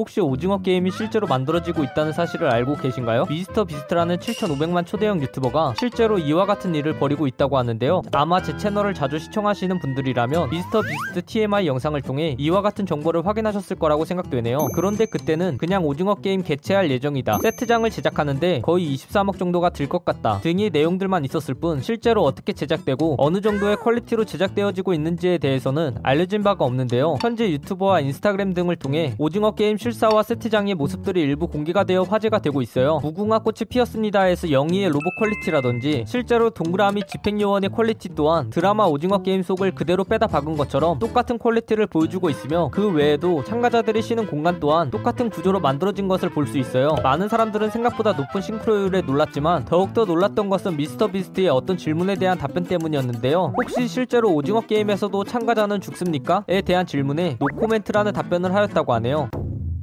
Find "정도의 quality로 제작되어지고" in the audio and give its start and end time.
23.40-24.92